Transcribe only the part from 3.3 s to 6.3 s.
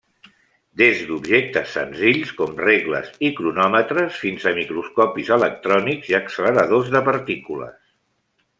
cronòmetres fins a microscopis electrònics i